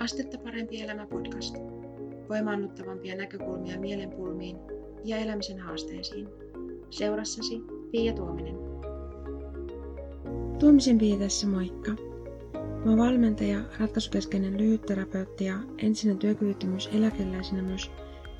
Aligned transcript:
Astetta 0.00 0.38
parempi 0.38 0.80
elämä 0.80 1.06
podcast. 1.06 1.56
Voimaannuttavampia 2.28 3.16
näkökulmia 3.16 3.80
mielenpulmiin 3.80 4.56
ja 5.04 5.16
elämisen 5.16 5.58
haasteisiin. 5.58 6.28
Seurassasi 6.90 7.60
Pia 7.90 8.12
Tuominen. 8.12 8.54
Tuomisen 10.58 10.98
Pia 10.98 11.16
tässä 11.16 11.46
moikka. 11.46 11.90
Mä 12.84 12.96
valmentaja, 12.96 13.60
ratkaisukeskeinen 13.80 14.58
lyhytterapeutti 14.58 15.44
ja 15.44 15.58
entinen 15.78 16.18
työkyvyttömyyseläkeläisenä 16.18 17.62
myös 17.62 17.90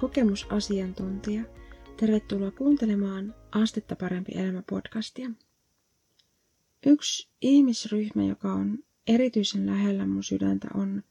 kokemusasiantuntija. 0.00 1.42
Tervetuloa 1.96 2.50
kuuntelemaan 2.50 3.34
Astetta 3.52 3.96
parempi 3.96 4.32
elämä 4.34 4.62
podcastia. 4.70 5.30
Yksi 6.86 7.28
ihmisryhmä, 7.40 8.24
joka 8.24 8.52
on 8.52 8.78
erityisen 9.06 9.66
lähellä 9.66 10.06
mun 10.06 10.24
sydäntä, 10.24 10.68
on 10.74 11.02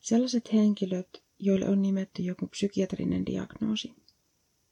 sellaiset 0.00 0.52
henkilöt, 0.52 1.22
joille 1.38 1.68
on 1.68 1.82
nimetty 1.82 2.22
joku 2.22 2.46
psykiatrinen 2.46 3.26
diagnoosi. 3.26 3.92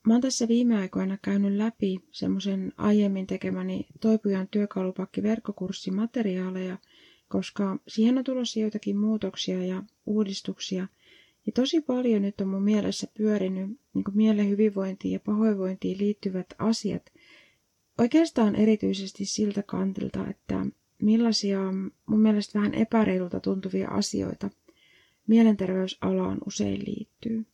Mä 0.06 0.14
oon 0.14 0.20
tässä 0.20 0.48
viime 0.48 0.76
aikoina 0.76 1.18
käynyt 1.22 1.52
läpi 1.52 1.98
semmoisen 2.10 2.72
aiemmin 2.76 3.26
tekemäni 3.26 3.86
Toipujan 4.00 4.48
työkalupakki 4.48 5.22
verkkokurssimateriaaleja, 5.22 6.78
koska 7.28 7.78
siihen 7.88 8.18
on 8.18 8.24
tulossa 8.24 8.60
joitakin 8.60 8.96
muutoksia 8.96 9.64
ja 9.64 9.82
uudistuksia. 10.06 10.88
Ja 11.46 11.52
tosi 11.52 11.80
paljon 11.80 12.22
nyt 12.22 12.40
on 12.40 12.48
mun 12.48 12.62
mielessä 12.62 13.06
pyörinyt 13.16 13.80
niin 13.94 14.04
mielen 14.14 14.48
hyvinvointiin 14.48 15.12
ja 15.12 15.20
pahoinvointiin 15.20 15.98
liittyvät 15.98 16.46
asiat. 16.58 17.12
Oikeastaan 17.98 18.56
erityisesti 18.56 19.24
siltä 19.24 19.62
kantilta, 19.62 20.26
että 20.30 20.66
millaisia 21.02 21.60
mun 22.06 22.20
mielestä 22.20 22.58
vähän 22.58 22.74
epäreilulta 22.74 23.40
tuntuvia 23.40 23.88
asioita 23.88 24.50
mielenterveysalaan 25.26 26.38
usein 26.46 26.84
liittyy. 26.86 27.46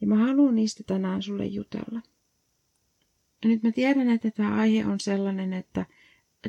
Ja 0.00 0.06
mä 0.06 0.16
haluan 0.16 0.54
niistä 0.54 0.82
tänään 0.86 1.22
sulle 1.22 1.46
jutella. 1.46 2.00
Ja 3.42 3.48
nyt 3.48 3.62
mä 3.62 3.72
tiedän, 3.72 4.10
että 4.10 4.30
tämä 4.30 4.54
aihe 4.54 4.86
on 4.86 5.00
sellainen, 5.00 5.52
että 5.52 5.86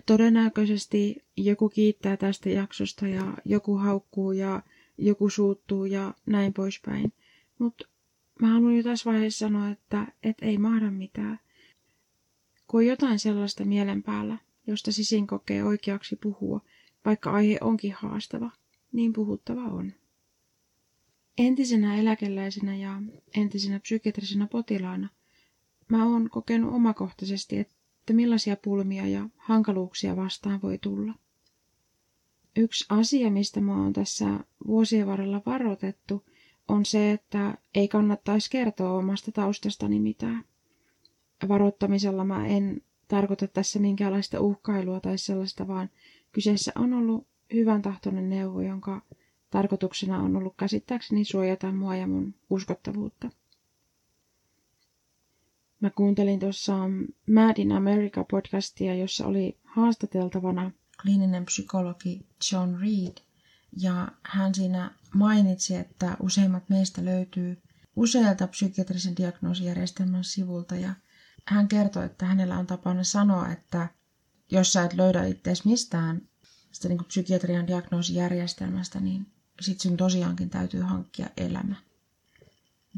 todennäköisesti 0.06 1.23
joku 1.38 1.70
kiittää 1.70 2.17
tästä 2.17 2.50
jaksosta 2.50 3.08
ja 3.08 3.38
joku 3.45 3.76
haukkuu 3.78 4.32
ja 4.32 4.62
joku 4.98 5.30
suuttuu 5.30 5.86
ja 5.86 6.14
näin 6.26 6.54
poispäin. 6.54 7.14
Mutta 7.59 7.88
mä 8.42 8.48
haluan 8.48 8.78
jo 8.78 8.84
tässä 8.84 9.12
vaiheessa 9.12 9.45
sanoa, 9.45 9.70
että 9.70 10.08
et 10.23 10.38
ei 10.42 10.58
mahda 10.58 10.92
mitään. 10.92 11.39
Kun 12.67 12.80
on 12.80 12.86
jotain 12.86 13.20
sellaista 13.20 13.66
mielen 13.66 14.04
päällä, 14.04 14.38
josta 14.67 14.92
sisin 14.92 15.28
kokee 15.28 15.64
oikeaksi 15.64 16.16
puhua, 16.16 16.62
vaikka 17.06 17.32
aihe 17.32 17.58
onkin 17.62 17.94
haastava, 17.94 18.52
niin 18.92 19.14
puhuttava 19.14 19.64
on. 19.64 19.94
Entisenä 21.38 22.00
eläkeläisenä 22.00 22.76
ja 22.76 23.02
entisenä 23.36 23.80
psykiatrisena 23.80 24.48
potilaana 24.48 25.10
mä 25.92 26.06
oon 26.06 26.30
kokenut 26.30 26.73
omakohtaisesti, 26.73 27.58
että 27.60 28.14
millaisia 28.14 28.56
pulmia 28.56 29.08
ja 29.08 29.30
hankaluuksia 29.38 30.16
vastaan 30.16 30.62
voi 30.62 30.78
tulla. 30.78 31.14
Yksi 32.56 32.86
asia, 32.90 33.32
mistä 33.32 33.62
mä 33.62 33.82
oon 33.84 33.94
tässä 33.94 34.40
vuosien 34.68 35.08
varrella 35.08 35.42
varoitettu, 35.46 36.26
on 36.68 36.86
se, 36.86 37.12
että 37.12 37.58
ei 37.76 37.88
kannattaisi 37.88 38.50
kertoa 38.50 38.92
omasta 38.92 39.32
taustastani 39.32 40.00
mitään. 40.00 40.44
Varoittamisella 41.48 42.23
mä 42.26 42.48
en 42.48 42.82
tarkoita 43.08 43.48
tässä 43.48 43.80
minkäänlaista 43.80 44.40
uhkailua 44.40 45.00
tai 45.00 45.18
sellaista, 45.18 45.68
vaan 45.68 45.90
kyseessä 46.32 46.72
on 46.76 46.94
ollut 46.94 47.28
hyvän 47.54 47.82
tahtoinen 47.82 48.30
neuvo, 48.30 48.62
jonka 48.62 49.02
tarkoituksena 49.52 50.20
on 50.20 50.36
ollut 50.36 50.54
käsittääkseni 50.58 51.26
suojata 51.26 51.72
mua 51.72 51.96
ja 51.96 52.08
mun 52.08 52.36
uskottavuutta. 52.50 53.30
Mä 55.80 55.90
kuuntelin 55.90 56.40
tuossa 56.40 56.73
Mad 57.32 57.58
in 57.58 57.72
America 57.72 58.23
podcastia, 58.32 58.95
jossa 58.95 59.28
oli 59.28 59.60
haastateltavana 59.64 60.72
kliininen 61.02 61.45
psykologi 61.45 62.26
John 62.52 62.78
Reed, 62.82 63.17
ja 63.78 64.08
hän 64.23 64.56
siinä 64.56 64.92
mainitsi, 65.16 65.76
että 65.76 66.17
useimmat 66.20 66.70
meistä 66.70 67.06
löytyy 67.06 67.61
usealta 67.95 68.48
psykiatrisen 68.48 69.17
diagnoosijärjestelmän 69.17 70.23
sivulta, 70.23 70.76
ja 70.76 70.94
hän 71.45 71.67
kertoi, 71.67 72.06
että 72.06 72.26
hänellä 72.26 72.58
on 72.58 72.67
tapana 72.67 73.04
sanoa, 73.04 73.52
että 73.52 73.88
jos 74.52 74.73
sä 74.73 74.84
et 74.84 74.94
löydä 74.94 75.26
itseäsi 75.26 75.67
mistään 75.67 76.22
sitä 76.72 76.88
niin 76.88 77.06
psykiatrian 77.06 77.67
diagnoosijärjestelmästä, 77.67 79.00
niin 79.00 79.26
sit 79.60 79.80
sun 79.80 79.98
tosiaankin 79.98 80.50
täytyy 80.50 80.82
hankkia 80.82 81.30
elämä. 81.38 81.76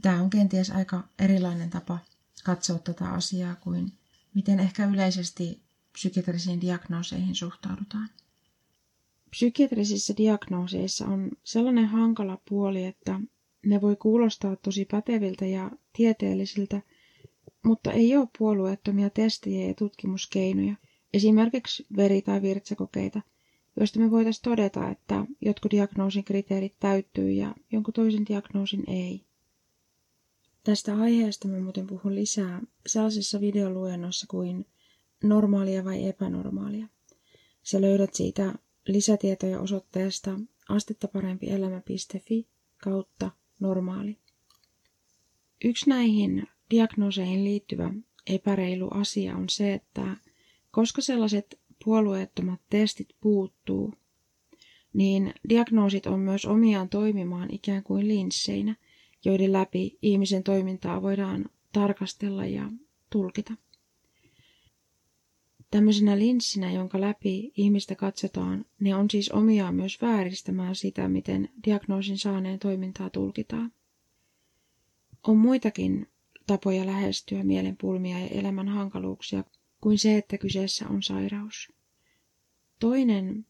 Tämä 0.02 0.22
on 0.22 0.30
kenties 0.30 0.70
aika 0.72 1.04
erilainen 1.20 1.70
tapa 1.70 2.00
katsoa 2.44 2.80
tätä 2.80 3.10
asiaa 3.10 3.56
kuin 3.56 3.92
miten 4.34 4.60
ehkä 4.60 4.86
yleisesti 4.86 5.62
psykiatrisiin 5.94 6.62
diagnooseihin 6.62 7.36
suhtaudutaan. 7.36 8.10
Psykiatrisissä 9.30 10.14
diagnooseissa 10.18 11.06
on 11.06 11.32
sellainen 11.44 11.86
hankala 11.86 12.42
puoli, 12.50 12.86
että 12.86 13.20
ne 13.66 13.82
voi 13.82 13.96
kuulostaa 13.96 14.56
tosi 14.56 14.86
päteviltä 14.86 15.46
ja 15.46 15.72
tieteellisiltä, 15.94 16.82
mutta 17.66 17.92
ei 17.92 18.18
ole 18.18 18.28
puolueettomia 18.38 19.10
testejä 19.10 19.68
ja 19.68 19.74
tutkimuskeinoja, 19.74 20.76
esimerkiksi 21.14 21.86
veri- 21.98 22.22
tai 22.22 22.42
virtsakokeita, 22.42 23.22
joista 23.80 24.00
me 24.00 24.12
voitaisiin 24.12 24.44
todeta, 24.44 24.90
että 24.90 25.26
jotkut 25.42 25.72
diagnoosin 25.72 26.24
kriteerit 26.24 26.76
täyttyy 26.80 27.32
ja 27.32 27.56
jonkun 27.72 27.94
toisen 27.94 28.26
diagnoosin 28.26 28.84
ei. 28.88 29.22
Tästä 30.64 30.98
aiheesta 30.98 31.48
mä 31.48 31.60
muuten 31.60 31.88
puhun 31.88 32.16
lisää 32.16 32.62
sellaisessa 32.88 33.42
videoluennossa 33.42 34.28
kuin 34.30 34.66
normaalia 35.24 35.86
vai 35.86 36.08
epänormaalia. 36.08 36.88
Sä 37.64 37.82
löydät 37.82 38.14
siitä 38.14 38.54
lisätietoja 38.88 39.60
osoitteesta 39.60 40.40
astettaparempielämä.fi 40.70 42.48
kautta 42.78 43.32
normaali. 43.60 44.18
Yksi 45.66 45.90
näihin 45.90 46.48
diagnooseihin 46.70 47.44
liittyvä 47.44 47.94
epäreilu 48.28 48.88
asia 48.92 49.36
on 49.36 49.50
se, 49.50 49.74
että 49.74 50.18
koska 50.72 51.02
sellaiset 51.02 51.60
puolueettomat 51.86 52.62
testit 52.70 53.10
puuttuu, 53.22 53.94
niin 54.94 55.34
diagnoosit 55.50 56.06
on 56.06 56.20
myös 56.20 56.46
omiaan 56.46 56.90
toimimaan 56.90 57.54
ikään 57.54 57.84
kuin 57.84 58.08
linsseinä, 58.08 58.76
joiden 59.26 59.52
läpi 59.54 59.98
ihmisen 60.02 60.44
toimintaa 60.44 61.02
voidaan 61.02 61.46
tarkastella 61.72 62.46
ja 62.46 62.72
tulkita. 63.10 63.54
Tämmöisenä 65.72 66.20
linssinä, 66.20 66.72
jonka 66.72 67.02
läpi 67.02 67.52
ihmistä 67.58 67.96
katsotaan, 67.96 68.66
ne 68.80 68.96
on 68.96 69.10
siis 69.10 69.32
omiaan 69.32 69.76
myös 69.76 70.02
vääristämään 70.02 70.76
sitä, 70.76 71.10
miten 71.10 71.50
diagnoosin 71.66 72.18
saaneen 72.18 72.60
toimintaa 72.60 73.10
tulkitaan. 73.10 73.72
On 75.28 75.38
muitakin 75.38 76.08
tapoja 76.48 76.86
lähestyä 76.86 77.44
mielenpulmia 77.44 78.20
ja 78.20 78.28
elämän 78.28 78.68
hankaluuksia 78.68 79.44
kuin 79.84 80.00
se, 80.00 80.18
että 80.18 80.38
kyseessä 80.38 80.88
on 80.88 81.04
sairaus. 81.04 81.74
Toinen 82.80 83.46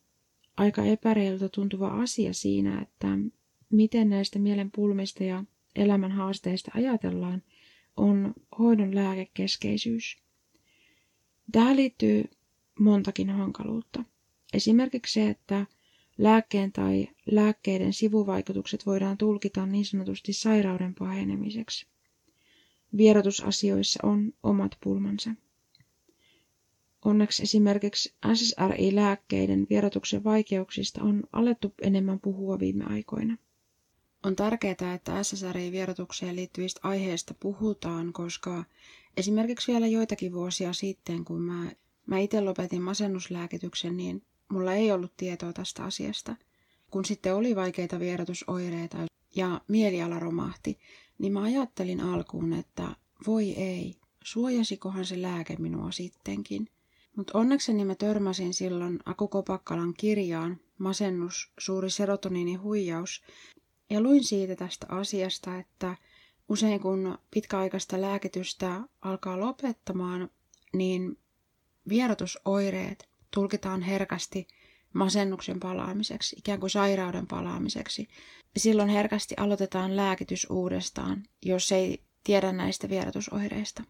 aika 0.58 0.84
epäreilulta 0.84 1.50
tuntuva 1.50 1.88
asia 1.88 2.34
siinä, 2.34 2.82
että 2.82 3.08
miten 3.70 4.10
näistä 4.10 4.40
mielenpulmista 4.40 5.24
ja 5.24 5.44
elämän 5.76 6.12
haasteista 6.12 6.72
ajatellaan, 6.76 7.44
on 7.98 8.34
hoidon 8.60 8.96
lääkekeskeisyys. 8.96 10.18
Tähän 11.52 11.76
liittyy 11.76 12.24
montakin 12.80 13.30
hankaluutta. 13.30 14.04
Esimerkiksi 14.54 15.14
se, 15.14 15.30
että 15.30 15.66
lääkkeen 16.18 16.72
tai 16.72 17.08
lääkkeiden 17.32 17.94
sivuvaikutukset 17.94 18.86
voidaan 18.86 19.18
tulkita 19.18 19.66
niin 19.66 19.86
sanotusti 19.86 20.34
sairauden 20.34 20.96
pahenemiseksi. 20.96 21.88
Vierotusasioissa 22.98 24.00
on 24.04 24.34
omat 24.44 24.78
pulmansa. 24.84 25.32
Onneksi 27.06 27.44
esimerkiksi 27.44 28.14
SSRI-lääkkeiden 28.34 29.68
vierotuksen 29.70 30.24
vaikeuksista 30.24 31.04
on 31.04 31.24
alettu 31.34 31.74
enemmän 31.82 32.20
puhua 32.20 32.60
viime 32.60 32.86
aikoina. 32.86 33.38
On 34.24 34.36
tärkeää, 34.36 34.94
että 34.96 35.24
SSRI-vierotukseen 35.24 36.36
liittyvistä 36.36 36.80
aiheista 36.84 37.34
puhutaan, 37.40 38.14
koska 38.14 38.64
esimerkiksi 39.18 39.72
vielä 39.72 39.88
joitakin 39.88 40.34
vuosia 40.34 40.74
sitten, 40.74 41.26
kun 41.26 41.42
mä, 41.42 41.72
mä 42.06 42.20
itse 42.20 42.42
lopetin 42.42 42.82
masennuslääkityksen, 42.82 43.98
niin 43.98 44.24
mulla 44.50 44.74
ei 44.74 44.92
ollut 44.92 45.18
tietoa 45.18 45.54
tästä 45.54 45.84
asiasta. 45.84 46.36
Kun 46.92 47.06
sitten 47.06 47.36
oli 47.36 47.56
vaikeita 47.56 48.00
vierotusoireita 48.00 48.98
ja 49.36 49.62
mieliala 49.68 50.20
romahti, 50.20 50.80
niin 51.18 51.34
mä 51.34 51.42
ajattelin 51.42 52.02
alkuun, 52.02 52.54
että 52.54 52.96
voi 53.28 53.52
ei, 53.52 53.96
suojasikohan 54.24 55.06
se 55.06 55.22
lääke 55.22 55.56
minua 55.60 55.92
sittenkin. 55.92 56.70
Mutta 57.16 57.40
onnekseni 57.40 57.86
mä 57.86 57.96
törmäsin 57.96 58.54
silloin 58.54 59.00
Aku 59.06 59.28
Kopakkalan 59.28 59.94
kirjaan 59.94 60.60
Masennus, 60.78 61.52
suuri 61.60 61.90
serotoniinihuijaus, 61.90 63.24
Ja 63.90 64.02
luin 64.02 64.24
siitä 64.24 64.56
tästä 64.56 64.86
asiasta, 64.90 65.58
että 65.58 65.96
usein 66.50 66.80
kun 66.80 67.18
pitkäaikaista 67.32 68.02
lääkitystä 68.02 68.82
alkaa 69.02 69.40
lopettamaan, 69.40 70.30
niin 70.74 71.18
vierotusoireet 71.90 73.10
tulkitaan 73.34 73.82
herkästi 73.82 74.48
masennuksen 74.94 75.60
palaamiseksi, 75.60 76.36
ikään 76.40 76.60
kuin 76.60 76.70
sairauden 76.70 77.28
palaamiseksi. 77.28 78.08
Silloin 78.58 78.90
herkästi 78.90 79.36
aloitetaan 79.38 79.96
lääkitys 79.96 80.48
uudestaan, 80.50 81.24
jos 81.42 81.72
ei 81.72 82.04
tiedä 82.24 82.52
näistä 82.52 82.90
vierotusoireista. 82.90 83.84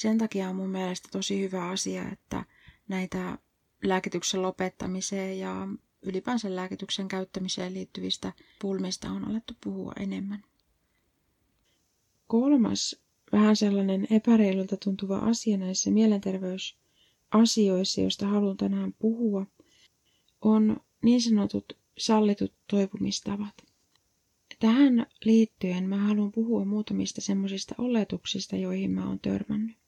Sen 0.00 0.18
takia 0.18 0.48
on 0.48 0.56
mun 0.56 0.70
mielestä 0.70 1.08
tosi 1.12 1.40
hyvä 1.40 1.68
asia, 1.68 2.08
että 2.12 2.44
näitä 2.88 3.38
lääkityksen 3.82 4.42
lopettamiseen 4.42 5.38
ja 5.38 5.68
ylipäänsä 6.02 6.56
lääkityksen 6.56 7.08
käyttämiseen 7.08 7.74
liittyvistä 7.74 8.32
pulmista 8.60 9.10
on 9.10 9.24
alettu 9.24 9.54
puhua 9.64 9.92
enemmän. 9.98 10.42
Kolmas 12.26 12.96
vähän 13.32 13.56
sellainen 13.56 14.06
epäreilulta 14.10 14.76
tuntuva 14.76 15.18
asia 15.18 15.56
näissä 15.56 15.90
mielenterveysasioissa, 15.90 18.00
joista 18.00 18.26
haluan 18.26 18.56
tänään 18.56 18.94
puhua, 18.98 19.46
on 20.40 20.76
niin 21.02 21.22
sanotut 21.22 21.72
sallitut 21.98 22.52
toipumistavat. 22.70 23.54
Tähän 24.58 25.06
liittyen 25.24 25.88
mä 25.88 25.96
haluan 25.96 26.32
puhua 26.32 26.64
muutamista 26.64 27.20
semmoisista 27.20 27.74
oletuksista, 27.78 28.56
joihin 28.56 28.90
mä 28.90 29.08
oon 29.08 29.20
törmännyt. 29.20 29.79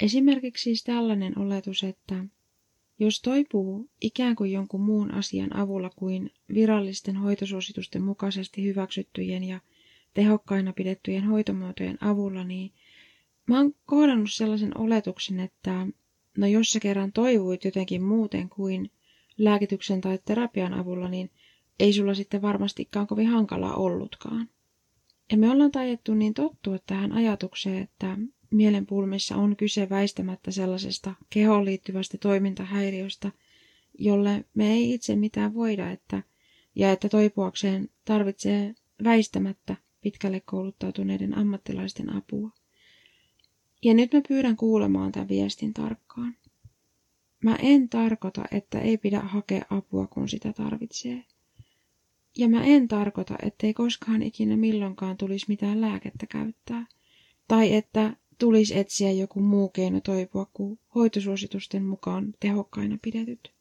Esimerkiksi 0.00 0.62
siis 0.62 0.84
tällainen 0.84 1.38
oletus, 1.38 1.84
että 1.84 2.24
jos 2.98 3.20
toipuu 3.20 3.90
ikään 4.00 4.36
kuin 4.36 4.52
jonkun 4.52 4.80
muun 4.80 5.14
asian 5.14 5.56
avulla 5.56 5.90
kuin 5.96 6.30
virallisten 6.54 7.16
hoitosuositusten 7.16 8.02
mukaisesti 8.02 8.64
hyväksyttyjen 8.64 9.44
ja 9.44 9.60
tehokkaina 10.14 10.72
pidettyjen 10.72 11.24
hoitomuotojen 11.24 11.98
avulla, 12.00 12.44
niin 12.44 12.72
mä 13.46 13.56
oon 13.56 13.74
kohdannut 13.86 14.32
sellaisen 14.32 14.78
oletuksen, 14.78 15.40
että 15.40 15.86
no 16.38 16.46
jos 16.46 16.70
sä 16.70 16.80
kerran 16.80 17.12
toivuit 17.12 17.64
jotenkin 17.64 18.02
muuten 18.02 18.48
kuin 18.48 18.90
lääkityksen 19.38 20.00
tai 20.00 20.18
terapian 20.24 20.74
avulla, 20.74 21.08
niin 21.08 21.30
ei 21.78 21.92
sulla 21.92 22.14
sitten 22.14 22.42
varmastikaan 22.42 23.06
kovin 23.06 23.26
hankalaa 23.26 23.74
ollutkaan. 23.74 24.48
Ja 25.30 25.36
me 25.36 25.50
ollaan 25.50 25.70
tajettu 25.70 26.14
niin 26.14 26.34
tottua 26.34 26.78
tähän 26.86 27.12
ajatukseen, 27.12 27.82
että 27.82 28.18
mielenpulmissa 28.56 29.36
on 29.36 29.56
kyse 29.56 29.88
väistämättä 29.90 30.50
sellaisesta 30.50 31.14
kehoon 31.30 31.64
liittyvästä 31.64 32.18
toimintahäiriöstä, 32.18 33.32
jolle 33.98 34.44
me 34.54 34.72
ei 34.72 34.94
itse 34.94 35.16
mitään 35.16 35.54
voida, 35.54 35.90
että, 35.90 36.22
ja 36.74 36.92
että 36.92 37.08
toipuakseen 37.08 37.88
tarvitsee 38.04 38.74
väistämättä 39.04 39.76
pitkälle 40.00 40.40
kouluttautuneiden 40.40 41.38
ammattilaisten 41.38 42.16
apua. 42.16 42.50
Ja 43.84 43.94
nyt 43.94 44.12
mä 44.12 44.20
pyydän 44.28 44.56
kuulemaan 44.56 45.12
tämän 45.12 45.28
viestin 45.28 45.74
tarkkaan. 45.74 46.36
Mä 47.44 47.56
en 47.56 47.88
tarkoita, 47.88 48.44
että 48.50 48.80
ei 48.80 48.98
pidä 48.98 49.20
hakea 49.20 49.64
apua, 49.70 50.06
kun 50.06 50.28
sitä 50.28 50.52
tarvitsee. 50.52 51.24
Ja 52.38 52.48
mä 52.48 52.64
en 52.64 52.88
tarkoita, 52.88 53.34
ettei 53.42 53.74
koskaan 53.74 54.22
ikinä 54.22 54.56
milloinkaan 54.56 55.16
tulisi 55.16 55.46
mitään 55.48 55.80
lääkettä 55.80 56.26
käyttää. 56.26 56.86
Tai 57.48 57.74
että 57.74 58.16
tulisi 58.38 58.78
etsiä 58.78 59.12
joku 59.12 59.40
muu 59.40 59.68
keino 59.68 60.00
toipua 60.00 60.46
kuin 60.52 60.78
hoitosuositusten 60.94 61.84
mukaan 61.84 62.34
tehokkaina 62.40 62.98
pidetyt. 63.02 63.52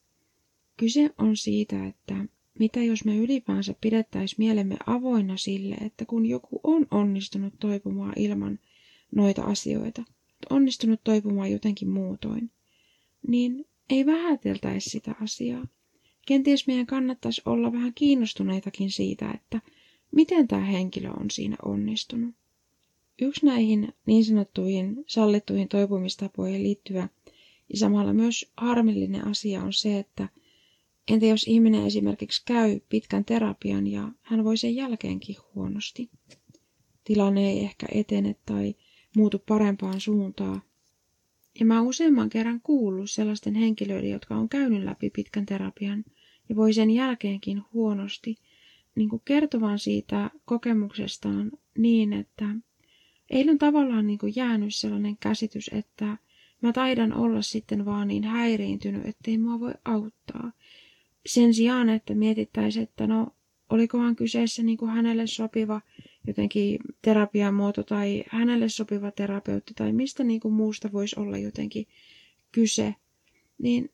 Kyse 0.77 1.09
on 1.17 1.37
siitä, 1.37 1.85
että 1.85 2.25
mitä 2.59 2.83
jos 2.83 3.05
me 3.05 3.17
ylipäänsä 3.17 3.75
pidettäisiin 3.81 4.35
mielemme 4.39 4.77
avoinna 4.87 5.37
sille, 5.37 5.75
että 5.75 6.05
kun 6.05 6.25
joku 6.25 6.59
on 6.63 6.87
onnistunut 6.91 7.53
toipumaan 7.59 8.13
ilman 8.15 8.59
noita 9.15 9.41
asioita, 9.43 10.03
onnistunut 10.49 10.99
toipumaan 11.03 11.51
jotenkin 11.51 11.89
muutoin, 11.89 12.51
niin 13.27 13.65
ei 13.89 14.05
vähäteltäisi 14.05 14.89
sitä 14.89 15.15
asiaa. 15.21 15.67
Kenties 16.27 16.67
meidän 16.67 16.85
kannattaisi 16.85 17.41
olla 17.45 17.71
vähän 17.73 17.93
kiinnostuneitakin 17.93 18.91
siitä, 18.91 19.31
että 19.31 19.61
miten 20.11 20.47
tämä 20.47 20.65
henkilö 20.65 21.09
on 21.09 21.31
siinä 21.31 21.55
onnistunut. 21.65 22.35
Yksi 23.21 23.45
näihin 23.45 23.93
niin 24.05 24.25
sanottuihin 24.25 25.03
sallittuihin 25.07 25.67
toipumistapoihin 25.67 26.63
liittyvä 26.63 27.09
ja 27.69 27.77
samalla 27.77 28.13
myös 28.13 28.51
harmillinen 28.57 29.27
asia 29.27 29.63
on 29.63 29.73
se, 29.73 29.99
että 29.99 30.29
entä 31.07 31.25
jos 31.25 31.43
ihminen 31.47 31.85
esimerkiksi 31.85 32.41
käy 32.45 32.79
pitkän 32.89 33.25
terapian 33.25 33.87
ja 33.87 34.11
hän 34.21 34.43
voi 34.43 34.57
sen 34.57 34.75
jälkeenkin 34.75 35.35
huonosti. 35.55 36.09
Tilanne 37.03 37.49
ei 37.49 37.59
ehkä 37.59 37.87
etene 37.91 38.35
tai 38.45 38.75
muutu 39.15 39.39
parempaan 39.47 40.01
suuntaan. 40.01 40.61
Ja 41.59 41.65
mä 41.65 41.81
useamman 41.81 42.29
kerran 42.29 42.61
kuullut 42.61 43.11
sellaisten 43.11 43.55
henkilöiden, 43.55 44.09
jotka 44.09 44.35
on 44.35 44.49
käynyt 44.49 44.83
läpi 44.83 45.09
pitkän 45.09 45.45
terapian 45.45 46.05
ja 46.49 46.55
voi 46.55 46.73
sen 46.73 46.91
jälkeenkin 46.91 47.61
huonosti, 47.73 48.35
niin 48.95 49.09
kuin 49.09 49.21
kertovan 49.25 49.79
siitä 49.79 50.29
kokemuksestaan 50.45 51.51
niin, 51.77 52.13
että 52.13 52.55
eilen 53.33 53.51
on 53.51 53.57
tavallaan 53.57 54.07
niin 54.07 54.19
kuin 54.19 54.33
jäänyt 54.35 54.75
sellainen 54.75 55.17
käsitys, 55.17 55.69
että 55.73 56.17
mä 56.61 56.73
taidan 56.73 57.13
olla 57.13 57.41
sitten 57.41 57.85
vaan 57.85 58.07
niin 58.07 58.23
häiriintynyt, 58.23 59.05
ettei 59.05 59.37
mua 59.37 59.59
voi 59.59 59.73
auttaa. 59.85 60.51
Sen 61.25 61.53
sijaan, 61.53 61.89
että 61.89 62.15
mietittäisiin, 62.15 62.83
että 62.83 63.07
no 63.07 63.27
olikohan 63.69 64.15
kyseessä 64.15 64.63
niin 64.63 64.77
kuin 64.77 64.91
hänelle 64.91 65.27
sopiva 65.27 65.81
jotenkin 66.27 66.79
terapian 67.01 67.53
muoto 67.53 67.83
tai 67.83 68.23
hänelle 68.29 68.69
sopiva 68.69 69.11
terapeutti 69.11 69.73
tai 69.73 69.93
mistä 69.93 70.23
niin 70.23 70.39
kuin 70.39 70.53
muusta 70.53 70.91
voisi 70.91 71.19
olla 71.19 71.37
jotenkin 71.37 71.87
kyse, 72.51 72.95
niin 73.57 73.91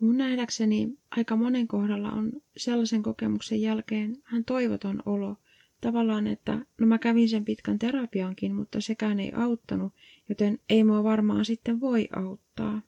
mun 0.00 0.16
nähdäkseni 0.16 0.98
aika 1.10 1.36
monen 1.36 1.68
kohdalla 1.68 2.12
on 2.12 2.32
sellaisen 2.56 3.02
kokemuksen 3.02 3.62
jälkeen 3.62 4.16
hän 4.24 4.44
toivoton 4.44 5.02
olo– 5.06 5.36
tavallaan, 5.80 6.26
että 6.26 6.66
no 6.80 6.86
mä 6.86 6.98
kävin 6.98 7.28
sen 7.28 7.44
pitkän 7.44 7.78
terapiankin, 7.78 8.54
mutta 8.54 8.80
sekään 8.80 9.20
ei 9.20 9.32
auttanut, 9.32 9.92
joten 10.28 10.58
ei 10.68 10.84
mua 10.84 11.04
varmaan 11.04 11.44
sitten 11.44 11.80
voi 11.80 12.08
auttaa. 12.16 12.82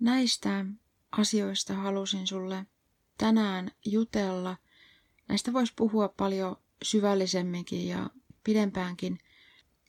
Näistä 0.00 0.64
asioista 1.12 1.74
halusin 1.74 2.26
sulle 2.26 2.66
tänään 3.18 3.70
jutella. 3.86 4.56
Näistä 5.28 5.52
voisi 5.52 5.72
puhua 5.76 6.08
paljon 6.08 6.56
syvällisemminkin 6.82 7.88
ja 7.88 8.10
pidempäänkin. 8.44 9.18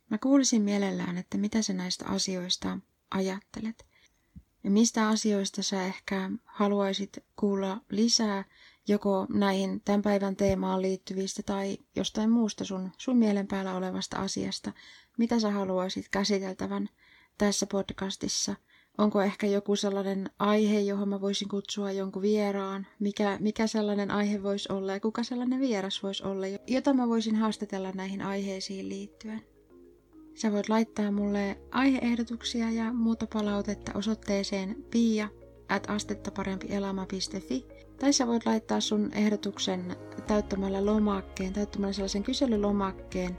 Mä 0.10 0.18
kuulisin 0.18 0.62
mielellään, 0.62 1.18
että 1.18 1.38
mitä 1.38 1.62
sä 1.62 1.74
näistä 1.74 2.06
asioista 2.08 2.80
ajattelet. 3.12 3.86
Ja 4.64 4.72
mistä 4.72 5.08
asioista 5.08 5.64
sä 5.64 5.86
ehkä 5.86 6.30
haluaisit 6.44 7.18
kuulla 7.36 7.82
lisää 7.90 8.46
joko 8.88 9.26
näihin 9.30 9.82
tämän 9.86 10.02
päivän 10.02 10.36
teemaan 10.36 10.82
liittyvistä 10.82 11.44
tai 11.44 11.78
jostain 11.96 12.30
muusta 12.30 12.66
sun, 12.66 12.92
sun 12.98 13.18
mielen 13.18 13.48
päällä 13.48 13.76
olevasta 13.76 14.18
asiasta, 14.18 14.72
mitä 15.18 15.40
sä 15.40 15.52
haluaisit 15.52 16.10
käsiteltävän 16.10 16.90
tässä 17.38 17.66
podcastissa. 17.66 18.56
Onko 18.98 19.22
ehkä 19.22 19.48
joku 19.48 19.76
sellainen 19.76 20.30
aihe, 20.40 20.80
johon 20.80 21.10
mä 21.10 21.22
voisin 21.22 21.50
kutsua 21.50 21.92
jonkun 21.92 22.22
vieraan? 22.22 22.88
Mikä, 23.00 23.38
mikä 23.42 23.68
sellainen 23.68 24.12
aihe 24.12 24.44
voisi 24.44 24.72
olla 24.72 24.94
ja 24.94 25.00
kuka 25.00 25.24
sellainen 25.24 25.60
vieras 25.60 26.04
voisi 26.04 26.24
olla, 26.24 26.46
jota 26.68 26.94
mä 26.94 27.08
voisin 27.08 27.36
haastatella 27.36 27.92
näihin 27.92 28.22
aiheisiin 28.22 28.90
liittyen? 28.90 29.42
Sä 30.36 30.52
voit 30.52 30.70
laittaa 30.70 31.12
mulle 31.12 31.58
aiheehdotuksia 31.72 32.72
ja 32.72 32.94
muuta 32.94 33.28
palautetta 33.34 33.92
osoitteeseen 33.96 34.76
pia 34.92 35.30
at 35.70 35.90
tai 38.00 38.14
sä 38.14 38.28
voit 38.28 38.46
laittaa 38.46 38.80
sun 38.80 39.12
ehdotuksen 39.14 39.96
täyttämällä 40.28 40.86
lomakkeen, 40.86 41.54
täyttämällä 41.54 41.94
sellaisen 41.94 42.24
kyselylomakkeen 42.24 43.38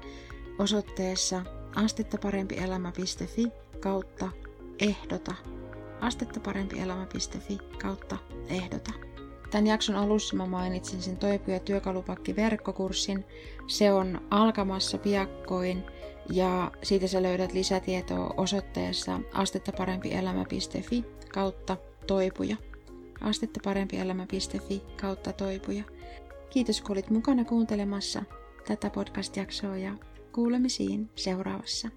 osoitteessa 0.58 1.42
astettaparempielämä.fi 1.74 3.52
kautta 3.80 4.28
ehdota. 4.80 5.34
astettaparempielämä.fi 6.00 7.58
kautta 7.82 8.16
ehdota. 8.48 8.92
Tämän 9.50 9.66
jakson 9.66 9.96
alussa 9.96 10.36
mä 10.36 10.46
mainitsin 10.46 11.02
sen 11.02 11.16
Toipu- 11.16 11.50
ja 11.50 11.60
työkalupakki-verkkokurssin. 11.60 13.24
Se 13.66 13.92
on 13.92 14.20
alkamassa 14.30 14.98
piakkoin 14.98 15.84
ja 16.30 16.70
siitä 16.82 17.06
sä 17.06 17.22
löydät 17.22 17.52
lisätietoa 17.52 18.34
osoitteessa 18.36 19.20
astettaparempielämä.fi 19.32 21.04
kautta 21.32 21.76
toipuja 22.06 22.56
astetta 23.20 23.60
parempi 23.64 23.96
elämä.fi 23.96 24.82
kautta 25.00 25.32
toipuja. 25.32 25.84
Kiitos 26.50 26.80
kun 26.80 26.92
olit 26.92 27.10
mukana 27.10 27.44
kuuntelemassa 27.44 28.22
tätä 28.66 28.90
podcast-jaksoa 28.90 29.76
ja 29.76 29.94
kuulemisiin 30.32 31.10
seuraavassa. 31.14 31.88